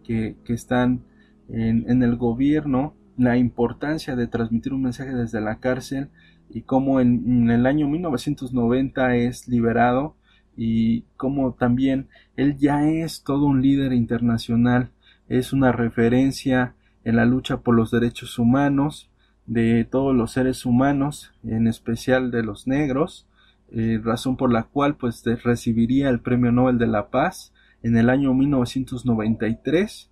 que, 0.04 0.36
están 0.46 1.02
en, 1.48 1.88
en 1.90 2.02
el 2.02 2.16
gobierno 2.16 2.94
la 3.16 3.36
importancia 3.36 4.14
de 4.14 4.26
transmitir 4.26 4.72
un 4.72 4.82
mensaje 4.82 5.14
desde 5.14 5.40
la 5.40 5.58
cárcel 5.58 6.10
y 6.50 6.62
cómo 6.62 7.00
en, 7.00 7.50
el 7.50 7.66
año 7.66 7.88
1990 7.88 9.16
es 9.16 9.48
liberado 9.48 10.16
y 10.56 11.02
cómo 11.16 11.54
también 11.54 12.08
él 12.36 12.56
ya 12.56 12.88
es 12.88 13.22
todo 13.22 13.46
un 13.46 13.62
líder 13.62 13.92
internacional, 13.92 14.90
es 15.28 15.52
una 15.52 15.72
referencia 15.72 16.74
en 17.04 17.16
la 17.16 17.24
lucha 17.24 17.58
por 17.58 17.74
los 17.74 17.90
derechos 17.90 18.38
humanos 18.38 19.10
de 19.46 19.84
todos 19.84 20.14
los 20.14 20.32
seres 20.32 20.66
humanos, 20.66 21.32
en 21.44 21.68
especial 21.68 22.30
de 22.30 22.42
los 22.42 22.66
negros, 22.66 23.25
eh, 23.72 24.00
razón 24.02 24.36
por 24.36 24.52
la 24.52 24.64
cual 24.64 24.96
pues 24.96 25.22
recibiría 25.42 26.08
el 26.08 26.20
Premio 26.20 26.52
Nobel 26.52 26.78
de 26.78 26.86
la 26.86 27.08
Paz 27.08 27.52
en 27.82 27.96
el 27.96 28.10
año 28.10 28.34
1993 28.34 30.10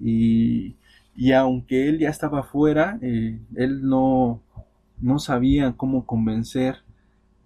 y 0.00 0.76
y 1.20 1.32
aunque 1.32 1.88
él 1.88 1.98
ya 1.98 2.08
estaba 2.08 2.42
fuera, 2.42 2.98
eh, 3.02 3.38
él 3.54 3.86
no, 3.86 4.42
no 5.00 5.18
sabía 5.18 5.74
cómo 5.76 6.06
convencer 6.06 6.76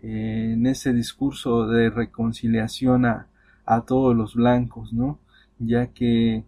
eh, 0.02 0.52
en 0.54 0.66
ese 0.66 0.92
discurso 0.92 1.66
de 1.66 1.90
reconciliación 1.90 3.06
a, 3.06 3.26
a 3.66 3.80
todos 3.82 4.14
los 4.14 4.34
blancos, 4.34 4.92
¿no? 4.92 5.18
Ya 5.58 5.88
que 5.88 6.44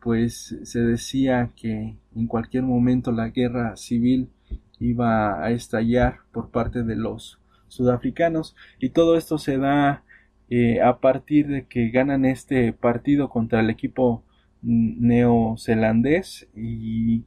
pues 0.00 0.56
se 0.62 0.80
decía 0.80 1.50
que 1.56 1.96
en 2.14 2.26
cualquier 2.26 2.62
momento 2.62 3.12
la 3.12 3.28
guerra 3.28 3.76
civil 3.76 4.30
iba 4.78 5.44
a 5.44 5.50
estallar 5.50 6.20
por 6.32 6.50
parte 6.50 6.82
de 6.82 6.96
los 6.96 7.38
sudafricanos 7.70 8.54
y 8.78 8.90
todo 8.90 9.16
esto 9.16 9.38
se 9.38 9.58
da 9.58 10.04
eh, 10.50 10.80
a 10.82 10.98
partir 10.98 11.46
de 11.46 11.66
que 11.66 11.90
ganan 11.90 12.24
este 12.24 12.72
partido 12.72 13.30
contra 13.30 13.60
el 13.60 13.70
equipo 13.70 14.22
neozelandés 14.62 16.48
y 16.54 17.24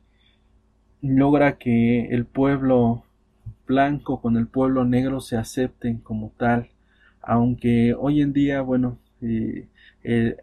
logra 1.02 1.58
que 1.58 2.06
el 2.08 2.26
pueblo 2.26 3.04
blanco 3.66 4.22
con 4.22 4.38
el 4.38 4.48
pueblo 4.48 4.86
negro 4.86 5.20
se 5.22 5.38
acepten 5.38 5.98
como 5.98 6.32
tal 6.38 6.70
aunque 7.22 7.96
hoy 7.98 8.22
en 8.22 8.34
día 8.34 8.62
bueno 8.62 9.00
eh, 9.22 9.68
eh, 10.04 10.38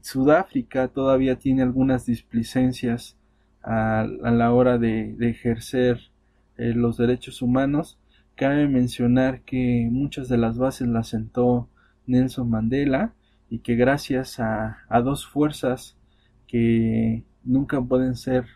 Sudáfrica 0.00 0.88
todavía 0.88 1.36
tiene 1.36 1.62
algunas 1.62 2.06
displicencias 2.06 3.16
a, 3.62 4.06
la 4.06 4.52
hora 4.52 4.78
de, 4.78 5.14
ejercer 5.20 6.00
los 6.56 6.96
derechos 6.96 7.42
humanos. 7.42 7.98
Cabe 8.38 8.68
mencionar 8.68 9.42
que 9.42 9.88
muchas 9.90 10.28
de 10.28 10.38
las 10.38 10.56
bases 10.56 10.88
las 10.88 11.08
sentó 11.08 11.68
Nelson 12.06 12.48
Mandela 12.48 13.12
y 13.50 13.58
que 13.58 13.74
gracias 13.74 14.40
a, 14.40 14.78
a 14.88 15.00
dos 15.02 15.26
fuerzas 15.26 15.98
que 16.46 17.24
nunca 17.44 17.82
pueden 17.82 18.14
ser 18.16 18.46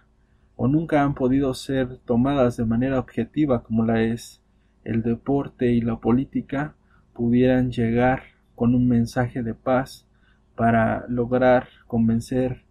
o 0.57 0.69
nunca 0.69 1.03
han 1.03 1.15
podido 1.15 1.53
ser 1.53 1.99
tomadas 1.99 2.57
de 2.57 2.65
manera 2.65 2.99
objetiva 2.99 3.63
como 3.63 3.85
la 3.85 4.03
es 4.03 4.41
el 4.85 5.03
deporte 5.03 5.73
y 5.73 5.81
la 5.81 5.97
política 5.97 6.75
pudieran 7.13 7.73
llegar 7.73 8.23
con 8.55 8.75
un 8.75 8.87
mensaje 8.87 9.43
de 9.43 9.55
paz 9.55 10.07
para 10.55 11.07
lograr 11.09 11.69
convencer 11.87 12.63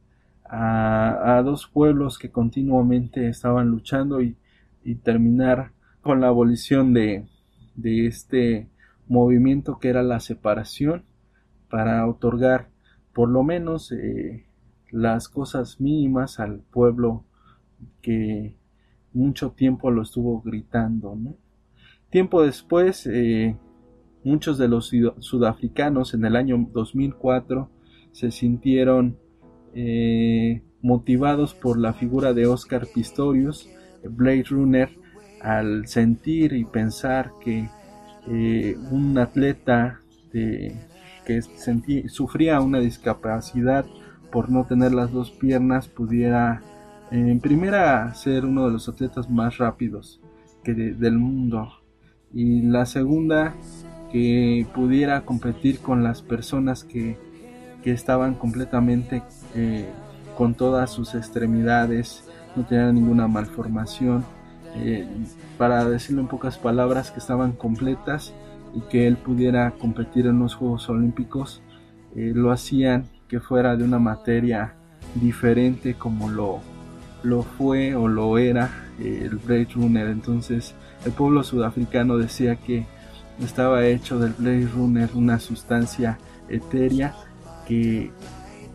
a, 0.46 1.42
dos 1.46 1.68
pueblos 1.68 2.20
que 2.20 2.30
continuamente 2.30 3.28
estaban 3.28 3.70
luchando 3.70 4.22
y, 4.22 4.36
terminar 5.04 5.72
con 6.02 6.22
la 6.22 6.28
abolición 6.28 6.94
de, 6.94 7.28
de 7.76 8.08
este 8.08 8.70
movimiento 9.08 9.80
que 9.80 9.90
era 9.90 10.04
la 10.04 10.20
separación 10.20 11.04
para 11.70 12.08
otorgar 12.08 12.70
por 13.14 13.30
lo 13.30 13.44
menos 13.44 13.92
eh, 13.92 14.46
las 14.90 15.30
cosas 15.30 15.80
mínimas 15.82 16.40
al 16.40 16.60
pueblo 16.60 17.26
que 18.02 18.56
mucho 19.14 19.52
tiempo 19.52 19.92
lo 19.92 20.02
estuvo 20.02 20.42
gritando. 20.42 21.18
Tiempo 22.10 22.44
después, 22.44 23.08
eh, 23.08 23.56
muchos 24.24 24.58
de 24.58 24.68
los 24.68 24.92
sudafricanos 25.20 26.14
en 26.14 26.26
el 26.26 26.36
año 26.36 26.70
2004 26.72 27.70
se 28.12 28.32
sintieron 28.32 29.18
eh, 29.74 30.62
motivados 30.82 31.54
por 31.54 31.78
la 31.78 31.94
figura 31.94 32.34
de 32.34 32.48
Oscar 32.48 32.88
Pistorius, 32.94 33.70
Blade 34.04 34.46
Runner, 34.50 34.90
al 35.44 35.88
sentir 35.88 36.54
y 36.54 36.66
pensar 36.66 37.32
que 37.44 37.70
eh, 38.28 38.78
un 38.92 39.18
atleta 39.18 40.00
que 40.32 41.42
sufría 42.08 42.62
una 42.62 42.80
discapacidad 42.80 43.86
por 44.32 44.50
no 44.50 44.66
tener 44.66 44.94
las 44.94 45.12
dos 45.12 45.32
piernas 45.32 45.88
pudiera 45.90 46.62
en 47.12 47.42
primera 47.42 48.14
ser 48.14 48.46
uno 48.46 48.66
de 48.66 48.72
los 48.72 48.88
atletas 48.88 49.30
más 49.30 49.58
rápidos 49.58 50.22
que 50.64 50.74
del 50.74 51.18
mundo. 51.18 51.70
Y 52.34 52.62
la 52.62 52.86
segunda 52.86 53.54
que 54.12 54.66
pudiera 54.74 55.22
competir 55.26 55.80
con 55.80 56.02
las 56.04 56.22
personas 56.22 56.86
que 56.86 57.18
que 57.82 57.92
estaban 57.92 58.36
completamente 58.36 59.24
eh, 59.56 59.90
con 60.38 60.54
todas 60.54 60.92
sus 60.92 61.16
extremidades, 61.16 62.24
no 62.56 62.66
tenían 62.66 62.96
ninguna 62.96 63.28
malformación, 63.28 64.26
eh, 64.76 65.08
para 65.58 65.86
decirlo 65.86 66.22
en 66.22 66.28
pocas 66.28 66.58
palabras, 66.58 67.12
que 67.12 67.20
estaban 67.20 67.54
completas 67.54 68.34
y 68.74 68.82
que 68.82 69.08
él 69.08 69.18
pudiera 69.18 69.72
competir 69.72 70.28
en 70.28 70.40
los 70.40 70.56
Juegos 70.56 70.90
Olímpicos, 70.90 71.62
eh, 72.16 72.32
lo 72.34 72.52
hacían 72.52 73.06
que 73.28 73.40
fuera 73.40 73.76
de 73.76 73.84
una 73.84 74.00
materia 74.00 74.76
diferente 75.16 75.96
como 75.96 76.30
lo, 76.30 76.60
lo 77.24 77.44
fue 77.44 77.96
o 77.96 78.08
lo 78.08 78.38
era 78.38 78.70
el 79.00 79.38
Blade 79.38 79.70
Runner. 79.76 80.08
Entonces 80.08 80.76
el 81.06 81.12
pueblo 81.12 81.44
sudafricano 81.44 82.18
decía 82.18 82.56
que 82.58 82.86
estaba 83.40 83.86
hecho 83.86 84.20
del 84.20 84.34
Blade 84.34 84.68
Runner 84.68 85.10
una 85.16 85.40
sustancia 85.40 86.18
etérea 86.50 87.16
que 87.68 88.12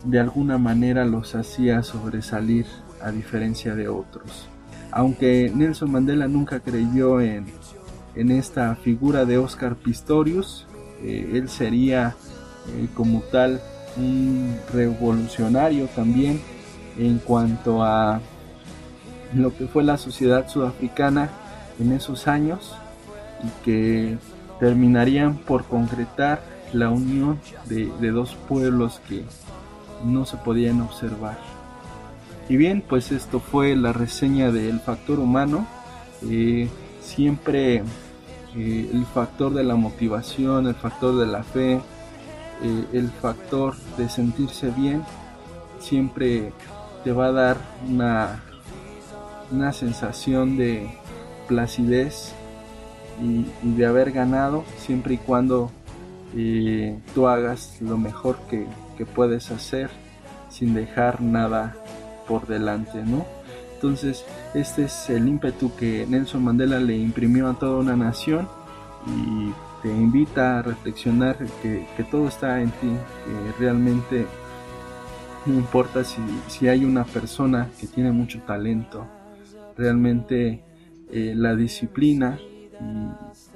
de 0.03 0.19
alguna 0.19 0.57
manera 0.57 1.05
los 1.05 1.35
hacía 1.35 1.83
sobresalir 1.83 2.65
a 3.01 3.11
diferencia 3.11 3.75
de 3.75 3.87
otros. 3.87 4.49
Aunque 4.97 5.51
Nelson 5.53 5.91
Mandela 5.91 6.27
nunca 6.27 6.59
creyó 6.59 7.21
en, 7.21 7.45
esta 8.15 8.75
figura 8.77 9.25
de 9.25 9.37
Oscar 9.37 9.75
Pistorius, 9.75 10.65
eh, 11.03 11.33
él 11.33 11.49
sería 11.49 12.15
eh, 12.69 12.87
como 12.95 13.21
tal 13.21 13.61
un 13.95 14.57
revolucionario 14.73 15.85
también 15.95 16.41
en 16.97 17.19
cuanto 17.19 17.83
a 17.83 18.21
lo 19.35 19.55
que 19.55 19.67
fue 19.67 19.83
la 19.83 19.99
sociedad 19.99 20.47
sudafricana 20.47 21.29
en 21.79 21.91
esos 21.91 22.27
años 22.27 22.75
y 23.43 23.63
que 23.63 24.17
terminarían 24.59 25.37
por 25.37 25.65
concretar 25.65 26.41
la 26.73 26.89
unión 26.89 27.39
de, 27.65 27.85
dos 28.09 28.35
pueblos 28.49 28.99
que 29.07 29.23
no 30.03 30.25
se 30.25 30.37
podían 30.37 30.81
observar. 30.81 31.37
Y 32.49 32.55
bien, 32.57 32.81
pues 32.87 33.11
esto 33.11 33.39
fue 33.39 33.75
la 33.75 33.93
reseña 33.93 34.51
del 34.51 34.79
factor 34.79 35.19
humano. 35.19 35.67
Eh, 36.29 36.69
siempre 37.01 37.83
eh, 38.55 38.89
el 38.93 39.05
factor 39.05 39.53
de 39.53 39.63
la 39.63 39.75
motivación, 39.75 40.67
el 40.67 40.75
factor 40.75 41.17
de 41.17 41.27
la 41.27 41.43
fe, 41.43 41.73
eh, 41.73 42.85
el 42.93 43.09
factor 43.09 43.75
de 43.97 44.09
sentirse 44.09 44.71
bien, 44.71 45.03
siempre 45.79 46.53
te 47.03 47.11
va 47.11 47.27
a 47.27 47.31
dar 47.31 47.57
una, 47.87 48.43
una 49.51 49.73
sensación 49.73 50.57
de 50.57 50.89
placidez 51.47 52.33
y 53.21 53.45
de 53.75 53.85
haber 53.85 54.11
ganado, 54.11 54.63
siempre 54.77 55.15
y 55.15 55.17
cuando 55.17 55.71
y 56.33 56.91
tú 57.13 57.27
hagas 57.27 57.81
lo 57.81 57.97
mejor 57.97 58.37
que, 58.49 58.67
puedes 59.15 59.51
hacer 59.51 59.91
sin 60.49 60.73
dejar 60.73 61.21
nada 61.21 61.75
por 62.27 62.47
delante, 62.47 63.03
¿no? 63.03 63.25
Entonces, 63.73 64.25
este 64.53 64.85
es 64.85 65.09
el 65.09 65.27
ímpetu 65.27 65.75
que 65.75 66.05
Nelson 66.07 66.43
Mandela 66.43 66.79
le 66.79 66.97
imprimió 66.97 67.47
a 67.47 67.53
toda 67.53 67.79
una 67.79 67.95
nación 67.95 68.47
y 69.05 69.51
te 69.83 69.89
invita 69.89 70.59
a 70.59 70.61
reflexionar 70.63 71.37
que, 71.61 71.85
todo 72.09 72.27
está 72.27 72.61
en 72.61 72.71
ti, 72.71 72.89
que 73.25 73.59
realmente 73.59 74.25
no 75.45 75.53
importa 75.53 76.03
si, 76.03 76.21
si, 76.47 76.67
hay 76.67 76.83
una 76.83 77.03
persona 77.05 77.69
que 77.79 77.87
tiene 77.87 78.11
mucho 78.11 78.41
talento, 78.41 79.05
realmente 79.77 80.63
eh, 81.11 81.33
la 81.35 81.55
disciplina 81.55 82.39
y 82.81 83.47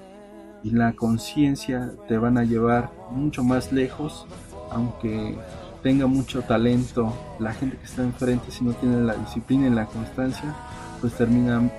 y 0.63 0.71
la 0.71 0.93
conciencia 0.93 1.91
te 2.07 2.17
van 2.17 2.37
a 2.37 2.43
llevar 2.43 2.91
mucho 3.11 3.43
más 3.43 3.71
lejos, 3.71 4.25
aunque 4.69 5.35
tenga 5.81 6.07
mucho 6.07 6.41
talento, 6.41 7.13
la 7.39 7.53
gente 7.53 7.77
que 7.77 7.85
está 7.85 8.03
enfrente, 8.03 8.51
si 8.51 8.63
no 8.63 8.73
tiene 8.73 9.01
la 9.01 9.15
disciplina 9.15 9.67
y 9.67 9.71
la 9.71 9.85
constancia, 9.85 10.55
pues 10.99 11.13
terminan, 11.13 11.71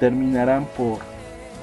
terminarán 0.00 0.66
por, 0.76 0.98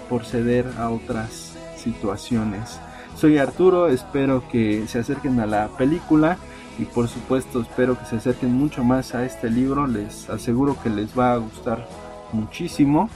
por 0.10 0.26
ceder 0.26 0.66
a 0.78 0.90
otras 0.90 1.54
situaciones. 1.78 2.80
Soy 3.16 3.38
Arturo, 3.38 3.88
espero 3.88 4.44
que 4.50 4.88
se 4.88 5.00
acerquen 5.00 5.40
a 5.40 5.46
la 5.46 5.68
película 5.70 6.38
y 6.80 6.86
por 6.86 7.08
supuesto 7.08 7.62
espero 7.62 8.00
que 8.00 8.06
se 8.06 8.16
acerquen 8.16 8.54
mucho 8.54 8.84
más 8.84 9.14
a 9.14 9.26
este 9.26 9.50
libro, 9.50 9.88
les 9.88 10.30
aseguro 10.30 10.78
que 10.82 10.90
les 10.90 11.18
va 11.18 11.34
a 11.34 11.38
gustar 11.38 11.88
muchísimo. 12.32 13.10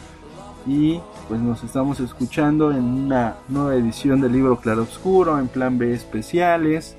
Y 0.68 1.00
pues 1.28 1.40
nos 1.40 1.64
estamos 1.64 2.00
escuchando 2.00 2.72
en 2.72 2.84
una 2.84 3.36
nueva 3.50 3.76
edición 3.76 4.20
del 4.20 4.32
libro 4.32 4.58
Claro 4.58 4.82
Obscuro, 4.82 5.38
en 5.40 5.48
plan 5.48 5.78
B 5.78 5.94
especiales, 5.94 6.98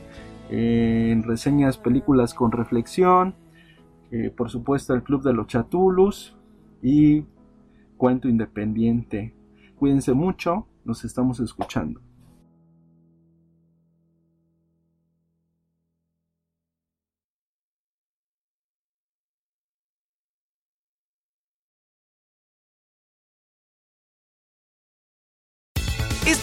en 0.51 1.23
reseñas 1.23 1.79
películas 1.79 2.35
con 2.35 2.53
reflexión, 2.53 3.35
eh, 4.11 4.31
por 4.31 4.51
supuesto 4.51 4.95
el 4.95 5.03
Club 5.03 5.23
de 5.23 5.33
los 5.33 5.47
Chatulus 5.47 6.37
y 6.83 7.25
Cuento 7.97 8.29
Independiente. 8.29 9.35
Cuídense 9.77 10.13
mucho, 10.13 10.67
nos 10.85 11.05
estamos 11.05 11.41
escuchando. 11.41 12.01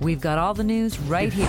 We've 0.00 0.20
got 0.20 0.38
all 0.38 0.54
the 0.54 0.64
news 0.64 0.98
right 1.00 1.32
here. 1.32 1.48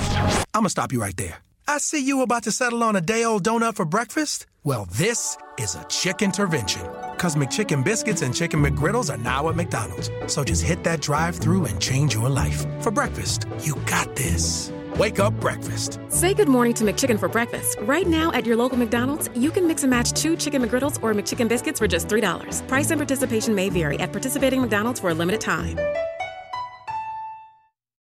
I'm 0.54 0.62
gonna 0.62 0.70
stop 0.70 0.92
you 0.92 1.02
right 1.02 1.16
there. 1.16 1.38
I 1.68 1.78
see 1.78 2.04
you 2.04 2.22
about 2.22 2.44
to 2.44 2.52
settle 2.52 2.84
on 2.84 2.96
a 2.96 3.02
day 3.02 3.24
old 3.24 3.44
donut 3.44 3.76
for 3.76 3.86
breakfast. 3.86 4.48
Well, 4.64 4.88
this 4.92 5.38
is 5.60 5.76
a 5.76 5.84
chicken 5.86 6.26
intervention. 6.26 6.82
Cause 7.18 7.36
McChicken 7.36 7.84
biscuits 7.84 8.24
and 8.24 8.34
chicken 8.34 8.62
McGriddles 8.64 9.14
are 9.14 9.18
now 9.18 9.50
at 9.50 9.56
McDonald's. 9.56 10.10
So 10.28 10.44
just 10.44 10.64
hit 10.64 10.84
that 10.84 11.02
drive 11.02 11.36
through 11.38 11.66
and 11.66 11.80
change 11.80 12.16
your 12.16 12.30
life. 12.30 12.66
For 12.82 12.92
breakfast, 12.92 13.46
you 13.62 13.76
got 13.86 14.16
this. 14.16 14.72
Wake 14.98 15.20
up 15.20 15.40
breakfast. 15.40 16.00
Say 16.10 16.34
good 16.34 16.50
morning 16.50 16.74
to 16.76 16.84
McChicken 16.84 17.20
for 17.20 17.30
breakfast. 17.30 17.78
Right 17.82 18.08
now 18.08 18.32
at 18.32 18.46
your 18.48 18.58
local 18.58 18.78
McDonald's, 18.78 19.30
you 19.36 19.52
can 19.52 19.68
mix 19.68 19.84
and 19.84 19.92
match 19.92 20.12
two 20.14 20.36
chicken 20.36 20.64
McGriddles 20.64 21.02
or 21.04 21.14
McChicken 21.14 21.48
biscuits 21.48 21.78
for 21.80 21.88
just 21.88 22.08
$3. 22.08 22.68
Price 22.68 22.90
and 22.90 23.00
participation 23.00 23.54
may 23.54 23.70
vary 23.70 24.00
at 24.00 24.12
participating 24.12 24.60
McDonald's 24.60 25.00
for 25.00 25.12
a 25.12 25.14
limited 25.14 25.40
time. 25.40 25.78